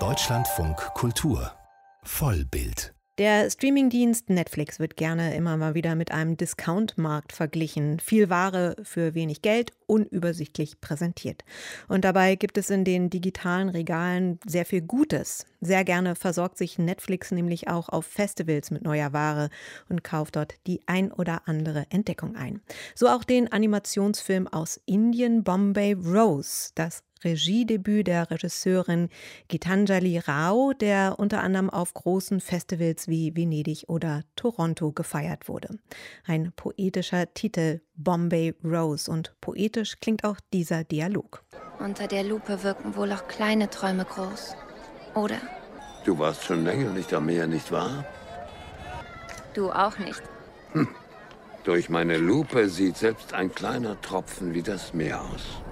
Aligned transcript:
Deutschlandfunk 0.00 0.76
Kultur 0.94 1.52
Vollbild 2.02 2.92
der 3.18 3.48
Streamingdienst 3.48 4.28
Netflix 4.28 4.80
wird 4.80 4.96
gerne 4.96 5.36
immer 5.36 5.56
mal 5.56 5.76
wieder 5.76 5.94
mit 5.94 6.10
einem 6.10 6.36
Discountmarkt 6.36 7.32
verglichen. 7.32 8.00
Viel 8.00 8.28
Ware 8.28 8.74
für 8.82 9.14
wenig 9.14 9.40
Geld, 9.40 9.70
unübersichtlich 9.86 10.80
präsentiert. 10.80 11.44
Und 11.86 12.04
dabei 12.04 12.34
gibt 12.34 12.58
es 12.58 12.70
in 12.70 12.82
den 12.82 13.10
digitalen 13.10 13.68
Regalen 13.68 14.40
sehr 14.44 14.64
viel 14.64 14.82
Gutes. 14.82 15.46
Sehr 15.60 15.84
gerne 15.84 16.16
versorgt 16.16 16.58
sich 16.58 16.76
Netflix 16.76 17.30
nämlich 17.30 17.68
auch 17.68 17.88
auf 17.88 18.04
Festivals 18.04 18.72
mit 18.72 18.82
neuer 18.82 19.12
Ware 19.12 19.48
und 19.88 20.02
kauft 20.02 20.34
dort 20.34 20.54
die 20.66 20.80
ein 20.86 21.12
oder 21.12 21.42
andere 21.46 21.86
Entdeckung 21.90 22.34
ein. 22.34 22.62
So 22.96 23.08
auch 23.08 23.22
den 23.22 23.52
Animationsfilm 23.52 24.48
aus 24.48 24.80
Indien 24.86 25.44
Bombay 25.44 25.92
Rose, 25.92 26.72
das 26.74 27.04
Regiedebüt 27.24 28.06
der 28.06 28.30
Regisseurin 28.30 29.08
Gitanjali 29.48 30.18
Rao, 30.18 30.72
der 30.72 31.18
unter 31.18 31.42
anderem 31.42 31.70
auf 31.70 31.94
großen 31.94 32.40
Festivals 32.40 33.08
wie 33.08 33.34
Venedig 33.34 33.84
oder 33.88 34.22
Toronto 34.36 34.92
gefeiert 34.92 35.48
wurde. 35.48 35.78
Ein 36.26 36.52
poetischer 36.54 37.32
Titel 37.34 37.80
Bombay 37.96 38.54
Rose 38.62 39.10
und 39.10 39.34
poetisch 39.40 39.98
klingt 40.00 40.24
auch 40.24 40.36
dieser 40.52 40.84
Dialog. 40.84 41.42
Unter 41.78 42.06
der 42.06 42.24
Lupe 42.24 42.62
wirken 42.62 42.94
wohl 42.96 43.12
auch 43.12 43.26
kleine 43.26 43.68
Träume 43.70 44.04
groß, 44.04 44.54
oder? 45.14 45.38
Du 46.04 46.18
warst 46.18 46.44
schon 46.44 46.64
länger 46.64 46.90
nicht 46.90 47.12
am 47.14 47.26
Meer, 47.26 47.46
nicht 47.46 47.72
wahr? 47.72 48.04
Du 49.54 49.70
auch 49.70 49.98
nicht. 49.98 50.22
Hm. 50.72 50.88
Durch 51.64 51.88
meine 51.88 52.18
Lupe 52.18 52.68
sieht 52.68 52.98
selbst 52.98 53.32
ein 53.32 53.54
kleiner 53.54 53.98
Tropfen 54.02 54.52
wie 54.52 54.62
das 54.62 54.92
Meer 54.92 55.22
aus. 55.22 55.62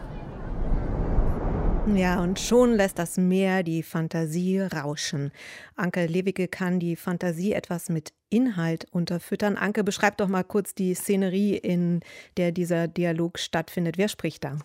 Ja, 1.84 2.22
und 2.22 2.38
schon 2.38 2.74
lässt 2.74 2.98
das 2.98 3.16
Meer 3.16 3.64
die 3.64 3.82
Fantasie 3.82 4.60
rauschen. 4.60 5.32
Anke 5.74 6.06
Lewicke 6.06 6.46
kann 6.46 6.78
die 6.78 6.94
Fantasie 6.94 7.52
etwas 7.52 7.88
mit 7.88 8.12
Inhalt 8.30 8.86
unterfüttern. 8.92 9.56
Anke, 9.56 9.82
beschreib 9.82 10.16
doch 10.16 10.28
mal 10.28 10.44
kurz 10.44 10.74
die 10.74 10.94
Szenerie, 10.94 11.56
in 11.56 12.00
der 12.36 12.52
dieser 12.52 12.86
Dialog 12.86 13.38
stattfindet. 13.38 13.98
Wer 13.98 14.08
spricht 14.08 14.44
da? 14.44 14.58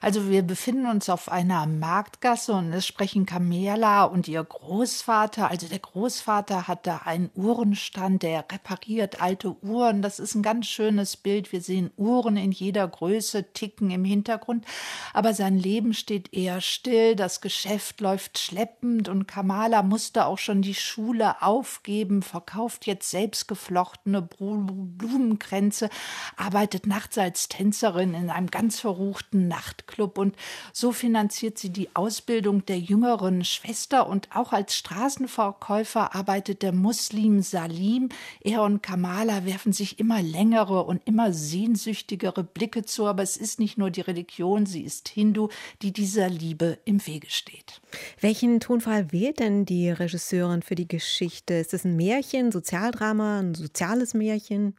Also 0.00 0.28
wir 0.28 0.42
befinden 0.42 0.86
uns 0.86 1.08
auf 1.08 1.30
einer 1.30 1.66
Marktgasse 1.66 2.52
und 2.52 2.72
es 2.72 2.86
sprechen 2.86 3.26
Kamela 3.26 4.04
und 4.04 4.28
ihr 4.28 4.42
Großvater. 4.42 5.50
Also 5.50 5.66
der 5.66 5.78
Großvater 5.78 6.68
hat 6.68 6.86
da 6.86 7.02
einen 7.04 7.30
Uhrenstand, 7.34 8.22
der 8.22 8.44
repariert 8.50 9.20
alte 9.20 9.56
Uhren. 9.62 10.02
Das 10.02 10.18
ist 10.18 10.34
ein 10.34 10.42
ganz 10.42 10.66
schönes 10.66 11.16
Bild. 11.16 11.52
Wir 11.52 11.60
sehen 11.60 11.90
Uhren 11.96 12.36
in 12.36 12.52
jeder 12.52 12.86
Größe 12.86 13.52
ticken 13.52 13.90
im 13.90 14.04
Hintergrund. 14.04 14.64
Aber 15.12 15.34
sein 15.34 15.58
Leben 15.58 15.94
steht 15.94 16.32
eher 16.32 16.60
still. 16.60 17.16
Das 17.16 17.40
Geschäft 17.40 18.00
läuft 18.00 18.38
schleppend 18.38 19.08
und 19.08 19.26
Kamala 19.26 19.82
musste 19.82 20.26
auch 20.26 20.38
schon 20.38 20.62
die 20.62 20.74
Schule 20.74 21.42
aufgeben, 21.42 22.22
verkauft 22.22 22.86
jetzt 22.86 23.10
selbstgeflochtene 23.10 24.22
Blumenkränze, 24.22 25.90
arbeitet 26.36 26.86
nachts 26.86 27.18
als 27.18 27.48
Tänzerin 27.48 28.14
in 28.14 28.30
einem 28.30 28.50
ganz 28.50 28.80
verruchten 28.80 29.48
Nacht 29.48 29.73
Nachtclub 29.74 30.18
und 30.18 30.36
so 30.72 30.92
finanziert 30.92 31.58
sie 31.58 31.70
die 31.70 31.94
Ausbildung 31.94 32.64
der 32.66 32.78
jüngeren 32.78 33.44
Schwester 33.44 34.08
und 34.08 34.28
auch 34.34 34.52
als 34.52 34.76
Straßenverkäufer 34.76 36.14
arbeitet 36.14 36.62
der 36.62 36.72
Muslim 36.72 37.42
Salim. 37.42 38.08
Er 38.40 38.62
und 38.62 38.82
Kamala 38.82 39.44
werfen 39.44 39.72
sich 39.72 39.98
immer 39.98 40.22
längere 40.22 40.84
und 40.84 41.02
immer 41.06 41.32
sehnsüchtigere 41.32 42.44
Blicke 42.44 42.84
zu, 42.84 43.06
aber 43.06 43.22
es 43.22 43.36
ist 43.36 43.58
nicht 43.58 43.78
nur 43.78 43.90
die 43.90 44.02
Religion, 44.02 44.66
sie 44.66 44.82
ist 44.82 45.08
Hindu, 45.08 45.48
die 45.82 45.92
dieser 45.92 46.28
Liebe 46.28 46.78
im 46.84 47.04
Wege 47.06 47.28
steht. 47.30 47.80
Welchen 48.20 48.60
Tonfall 48.60 49.12
wählt 49.12 49.40
denn 49.40 49.64
die 49.64 49.90
Regisseurin 49.90 50.62
für 50.62 50.74
die 50.74 50.88
Geschichte? 50.88 51.54
Ist 51.54 51.74
es 51.74 51.84
ein 51.84 51.96
Märchen, 51.96 52.52
Sozialdrama, 52.52 53.40
ein 53.40 53.54
soziales 53.54 54.14
Märchen? 54.14 54.74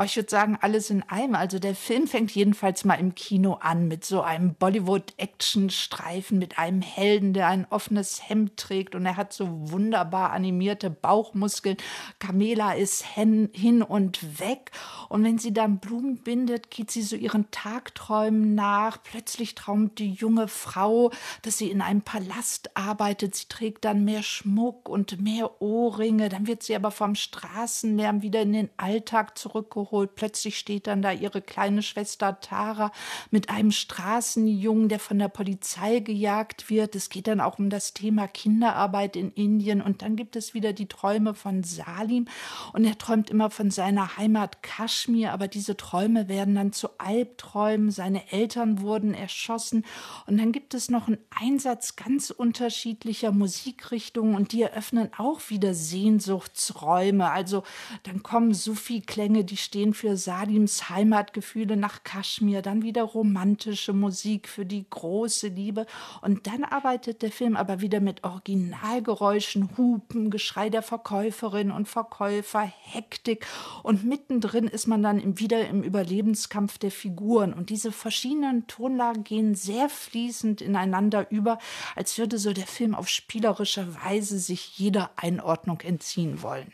Oh, 0.00 0.04
ich 0.04 0.14
würde 0.14 0.30
sagen, 0.30 0.56
alles 0.60 0.90
in 0.90 1.02
einem. 1.02 1.34
Also 1.34 1.58
der 1.58 1.74
Film 1.74 2.06
fängt 2.06 2.30
jedenfalls 2.30 2.84
mal 2.84 2.94
im 2.94 3.16
Kino 3.16 3.54
an 3.54 3.88
mit 3.88 4.04
so 4.04 4.22
einem 4.22 4.54
Bollywood-Action-Streifen, 4.54 6.38
mit 6.38 6.56
einem 6.56 6.82
Helden, 6.82 7.32
der 7.32 7.48
ein 7.48 7.66
offenes 7.68 8.28
Hemd 8.28 8.56
trägt 8.56 8.94
und 8.94 9.04
er 9.04 9.16
hat 9.16 9.32
so 9.32 9.48
wunderbar 9.72 10.30
animierte 10.30 10.88
Bauchmuskeln. 10.88 11.76
Kamela 12.20 12.74
ist 12.74 13.04
hin, 13.04 13.50
hin 13.52 13.82
und 13.82 14.38
weg. 14.38 14.70
Und 15.08 15.24
wenn 15.24 15.38
sie 15.38 15.52
dann 15.52 15.80
Blumen 15.80 16.18
bindet, 16.18 16.70
geht 16.70 16.92
sie 16.92 17.02
so 17.02 17.16
ihren 17.16 17.50
Tagträumen 17.50 18.54
nach. 18.54 19.02
Plötzlich 19.02 19.56
träumt 19.56 19.98
die 19.98 20.12
junge 20.12 20.46
Frau, 20.46 21.10
dass 21.42 21.58
sie 21.58 21.72
in 21.72 21.82
einem 21.82 22.02
Palast 22.02 22.76
arbeitet. 22.76 23.34
Sie 23.34 23.48
trägt 23.48 23.84
dann 23.84 24.04
mehr 24.04 24.22
Schmuck 24.22 24.88
und 24.88 25.20
mehr 25.20 25.60
Ohrringe. 25.60 26.28
Dann 26.28 26.46
wird 26.46 26.62
sie 26.62 26.76
aber 26.76 26.92
vom 26.92 27.16
Straßenlärm 27.16 28.22
wieder 28.22 28.42
in 28.42 28.52
den 28.52 28.70
Alltag 28.76 29.36
zurückgeholt 29.36 29.87
abgeholt. 29.88 30.14
Plötzlich 30.14 30.58
steht 30.58 30.86
dann 30.86 31.02
da 31.02 31.12
ihre 31.12 31.40
kleine 31.40 31.82
Schwester 31.82 32.40
Tara 32.40 32.92
mit 33.30 33.50
einem 33.50 33.72
Straßenjungen, 33.72 34.88
der 34.88 34.98
von 34.98 35.18
der 35.18 35.28
Polizei 35.28 36.00
gejagt 36.00 36.70
wird. 36.70 36.94
Es 36.94 37.08
geht 37.08 37.26
dann 37.26 37.40
auch 37.40 37.58
um 37.58 37.70
das 37.70 37.94
Thema 37.94 38.28
Kinderarbeit 38.28 39.16
in 39.16 39.32
Indien. 39.32 39.80
Und 39.80 40.02
dann 40.02 40.16
gibt 40.16 40.36
es 40.36 40.54
wieder 40.54 40.72
die 40.72 40.86
Träume 40.86 41.34
von 41.34 41.64
Salim. 41.64 42.26
Und 42.72 42.84
er 42.84 42.98
träumt 42.98 43.30
immer 43.30 43.50
von 43.50 43.70
seiner 43.70 44.16
Heimat 44.16 44.62
Kaschmir. 44.62 45.32
Aber 45.32 45.48
diese 45.48 45.76
Träume 45.76 46.28
werden 46.28 46.54
dann 46.54 46.72
zu 46.72 46.88
Albträumen. 46.98 47.90
Seine 47.90 48.30
Eltern 48.32 48.80
wurden 48.80 49.14
erschossen. 49.14 49.84
Und 50.26 50.38
dann 50.38 50.52
gibt 50.52 50.74
es 50.74 50.90
noch 50.90 51.06
einen 51.08 51.18
Einsatz 51.30 51.96
ganz 51.96 52.30
unterschiedlicher 52.30 53.32
Musikrichtungen. 53.32 54.34
Und 54.34 54.52
die 54.52 54.62
eröffnen 54.62 55.10
auch 55.16 55.40
wieder 55.48 55.74
Sehnsuchtsräume. 55.74 57.30
Also 57.30 57.62
dann 58.02 58.22
kommen 58.22 58.52
Sufi-Klänge, 58.52 59.44
die 59.44 59.56
stehen 59.56 59.77
stehen 59.78 59.94
für 59.94 60.16
Salims 60.16 60.88
Heimatgefühle 60.88 61.76
nach 61.76 62.02
Kaschmir, 62.02 62.62
dann 62.62 62.82
wieder 62.82 63.04
romantische 63.04 63.92
Musik 63.92 64.48
für 64.48 64.66
die 64.66 64.84
große 64.90 65.46
Liebe. 65.46 65.86
Und 66.20 66.48
dann 66.48 66.64
arbeitet 66.64 67.22
der 67.22 67.30
Film 67.30 67.54
aber 67.54 67.80
wieder 67.80 68.00
mit 68.00 68.24
Originalgeräuschen, 68.24 69.76
Hupen, 69.76 70.32
Geschrei 70.32 70.68
der 70.68 70.82
Verkäuferin 70.82 71.70
und 71.70 71.86
Verkäufer, 71.86 72.62
Hektik. 72.62 73.46
Und 73.84 74.02
mittendrin 74.02 74.66
ist 74.66 74.88
man 74.88 75.00
dann 75.00 75.38
wieder 75.38 75.68
im 75.68 75.84
Überlebenskampf 75.84 76.78
der 76.78 76.90
Figuren. 76.90 77.52
Und 77.52 77.70
diese 77.70 77.92
verschiedenen 77.92 78.66
Tonlagen 78.66 79.22
gehen 79.22 79.54
sehr 79.54 79.88
fließend 79.88 80.60
ineinander 80.60 81.30
über, 81.30 81.60
als 81.94 82.18
würde 82.18 82.38
so 82.38 82.52
der 82.52 82.66
Film 82.66 82.96
auf 82.96 83.08
spielerische 83.08 83.94
Weise 84.02 84.40
sich 84.40 84.76
jeder 84.76 85.12
Einordnung 85.14 85.82
entziehen 85.82 86.42
wollen. 86.42 86.72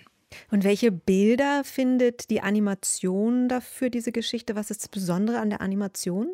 Und 0.50 0.64
welche 0.64 0.92
Bilder 0.92 1.64
findet 1.64 2.30
die 2.30 2.40
Animation 2.40 3.48
dafür, 3.48 3.90
diese 3.90 4.12
Geschichte? 4.12 4.56
Was 4.56 4.70
ist 4.70 4.82
das 4.82 4.88
Besondere 4.88 5.38
an 5.38 5.50
der 5.50 5.60
Animation? 5.60 6.28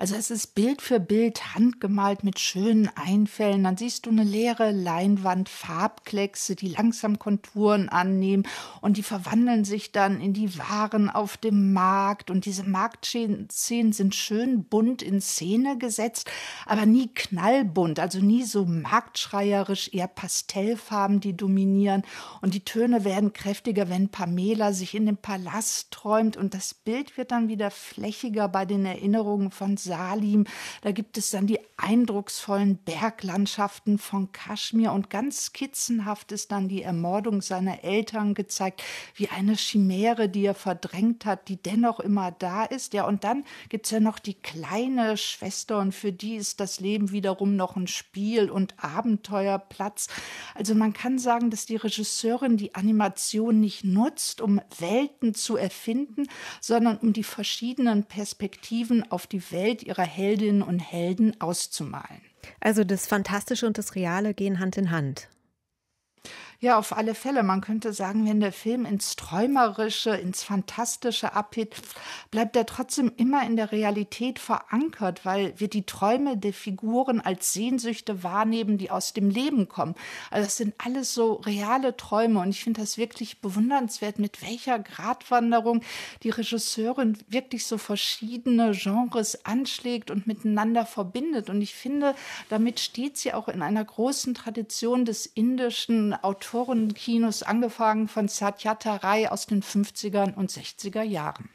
Also 0.00 0.14
es 0.14 0.30
ist 0.30 0.54
Bild 0.54 0.80
für 0.80 1.00
Bild 1.00 1.56
handgemalt 1.56 2.22
mit 2.22 2.38
schönen 2.38 2.88
Einfällen. 2.94 3.64
Dann 3.64 3.76
siehst 3.76 4.06
du 4.06 4.10
eine 4.10 4.22
leere 4.22 4.70
Leinwand, 4.70 5.48
Farbkleckse, 5.48 6.54
die 6.54 6.68
langsam 6.68 7.18
Konturen 7.18 7.88
annehmen 7.88 8.46
und 8.80 8.96
die 8.96 9.02
verwandeln 9.02 9.64
sich 9.64 9.90
dann 9.90 10.20
in 10.20 10.34
die 10.34 10.56
Waren 10.56 11.10
auf 11.10 11.36
dem 11.36 11.72
Markt. 11.72 12.30
Und 12.30 12.44
diese 12.44 12.62
Marktszenen 12.62 13.48
sind 13.92 14.14
schön 14.14 14.62
bunt 14.62 15.02
in 15.02 15.20
Szene 15.20 15.76
gesetzt, 15.78 16.30
aber 16.64 16.86
nie 16.86 17.08
knallbunt, 17.12 17.98
also 17.98 18.20
nie 18.20 18.44
so 18.44 18.66
marktschreierisch, 18.66 19.92
eher 19.92 20.06
Pastellfarben, 20.06 21.18
die 21.18 21.36
dominieren. 21.36 22.02
Und 22.40 22.54
die 22.54 22.64
Töne 22.64 23.04
werden 23.04 23.32
kräftiger, 23.32 23.88
wenn 23.88 24.10
Pamela 24.10 24.72
sich 24.72 24.94
in 24.94 25.06
den 25.06 25.16
Palast 25.16 25.90
träumt 25.90 26.36
und 26.36 26.54
das 26.54 26.72
Bild 26.72 27.16
wird 27.16 27.32
dann 27.32 27.48
wieder 27.48 27.72
flächiger 27.72 28.48
bei 28.48 28.64
den 28.64 28.86
Erinnerungen 28.86 29.50
von 29.50 29.76
Salim. 29.88 30.44
Da 30.82 30.92
gibt 30.92 31.18
es 31.18 31.30
dann 31.30 31.46
die 31.46 31.58
eindrucksvollen 31.76 32.76
Berglandschaften 32.76 33.98
von 33.98 34.32
Kaschmir 34.32 34.92
und 34.92 35.10
ganz 35.10 35.46
skizzenhaft 35.46 36.32
ist 36.32 36.52
dann 36.52 36.68
die 36.68 36.82
Ermordung 36.82 37.40
seiner 37.40 37.84
Eltern 37.84 38.34
gezeigt, 38.34 38.82
wie 39.14 39.28
eine 39.28 39.54
Chimäre, 39.54 40.28
die 40.28 40.44
er 40.44 40.54
verdrängt 40.54 41.24
hat, 41.24 41.48
die 41.48 41.56
dennoch 41.56 42.00
immer 42.00 42.30
da 42.32 42.64
ist. 42.64 42.92
Ja, 42.92 43.06
und 43.06 43.24
dann 43.24 43.44
gibt 43.68 43.86
es 43.86 43.92
ja 43.92 44.00
noch 44.00 44.18
die 44.18 44.34
kleine 44.34 45.16
Schwester 45.16 45.78
und 45.78 45.94
für 45.94 46.12
die 46.12 46.36
ist 46.36 46.60
das 46.60 46.80
Leben 46.80 47.10
wiederum 47.12 47.56
noch 47.56 47.76
ein 47.76 47.86
Spiel 47.86 48.50
und 48.50 48.74
Abenteuerplatz. 48.82 50.08
Also 50.54 50.74
man 50.74 50.92
kann 50.92 51.18
sagen, 51.18 51.50
dass 51.50 51.66
die 51.66 51.76
Regisseurin 51.76 52.56
die 52.56 52.74
Animation 52.74 53.60
nicht 53.60 53.84
nutzt, 53.84 54.40
um 54.40 54.60
Welten 54.78 55.34
zu 55.34 55.56
erfinden, 55.56 56.26
sondern 56.60 56.98
um 56.98 57.12
die 57.12 57.24
verschiedenen 57.24 58.04
Perspektiven 58.04 59.10
auf 59.10 59.26
die 59.26 59.50
Welt 59.50 59.77
Welt 59.78 59.82
ihrer 59.84 60.04
Heldinnen 60.04 60.62
und 60.62 60.80
Helden 60.80 61.40
auszumalen. 61.40 62.20
Also 62.60 62.84
das 62.84 63.06
Fantastische 63.06 63.66
und 63.66 63.78
das 63.78 63.94
Reale 63.94 64.34
gehen 64.34 64.58
Hand 64.58 64.76
in 64.76 64.90
Hand. 64.90 65.28
Ja, 66.60 66.76
auf 66.76 66.96
alle 66.96 67.14
Fälle. 67.14 67.44
Man 67.44 67.60
könnte 67.60 67.92
sagen, 67.92 68.26
wenn 68.26 68.40
der 68.40 68.50
Film 68.50 68.84
ins 68.84 69.14
Träumerische, 69.14 70.10
ins 70.10 70.42
Fantastische 70.42 71.32
abhebt, 71.32 71.80
bleibt 72.32 72.56
er 72.56 72.66
trotzdem 72.66 73.12
immer 73.16 73.46
in 73.46 73.54
der 73.54 73.70
Realität 73.70 74.40
verankert, 74.40 75.24
weil 75.24 75.54
wir 75.58 75.68
die 75.68 75.86
Träume 75.86 76.36
der 76.36 76.52
Figuren 76.52 77.20
als 77.20 77.52
Sehnsüchte 77.52 78.24
wahrnehmen, 78.24 78.76
die 78.76 78.90
aus 78.90 79.12
dem 79.12 79.30
Leben 79.30 79.68
kommen. 79.68 79.94
Also 80.32 80.46
das 80.46 80.56
sind 80.56 80.74
alles 80.78 81.14
so 81.14 81.34
reale 81.34 81.96
Träume 81.96 82.40
und 82.40 82.50
ich 82.50 82.64
finde 82.64 82.80
das 82.80 82.98
wirklich 82.98 83.40
bewundernswert, 83.40 84.18
mit 84.18 84.42
welcher 84.42 84.80
Gratwanderung 84.80 85.82
die 86.24 86.30
Regisseurin 86.30 87.18
wirklich 87.28 87.66
so 87.66 87.78
verschiedene 87.78 88.72
Genres 88.72 89.44
anschlägt 89.46 90.10
und 90.10 90.26
miteinander 90.26 90.86
verbindet. 90.86 91.50
Und 91.50 91.62
ich 91.62 91.76
finde, 91.76 92.16
damit 92.48 92.80
steht 92.80 93.16
sie 93.16 93.32
auch 93.32 93.46
in 93.46 93.62
einer 93.62 93.84
großen 93.84 94.34
Tradition 94.34 95.04
des 95.04 95.24
indischen 95.24 96.14
Autors 96.14 96.47
Autorenkinos, 96.48 97.42
angefangen 97.42 98.08
von 98.08 98.28
Satyata 98.28 98.96
Ray 98.96 99.26
aus 99.26 99.46
den 99.46 99.62
50er 99.62 100.34
und 100.34 100.50
60er 100.50 101.02
Jahren. 101.02 101.50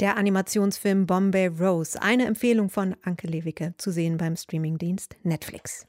Der 0.00 0.16
Animationsfilm 0.16 1.06
Bombay 1.06 1.46
Rose, 1.46 2.00
eine 2.00 2.26
Empfehlung 2.26 2.68
von 2.68 2.94
Anke 3.02 3.26
Lewicke, 3.26 3.74
zu 3.78 3.90
sehen 3.90 4.18
beim 4.18 4.36
Streamingdienst 4.36 5.16
Netflix. 5.22 5.86